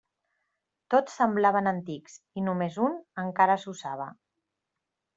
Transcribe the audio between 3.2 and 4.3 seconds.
encara s'usava.